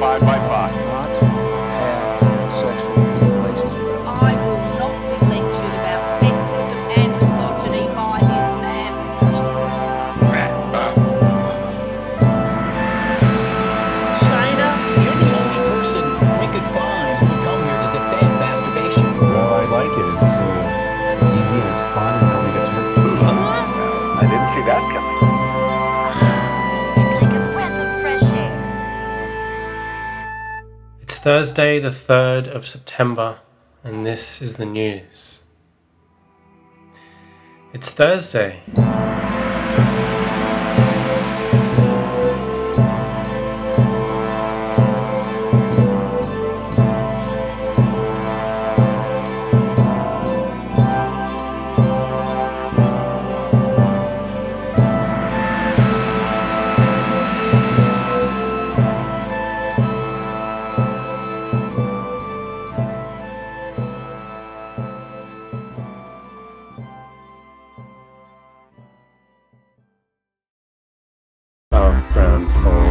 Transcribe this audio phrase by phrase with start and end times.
[0.00, 1.29] five by five.
[31.18, 33.40] Thursday, the 3rd of September,
[33.82, 35.40] and this is the news.
[37.72, 38.62] It's Thursday.
[71.90, 72.89] above home.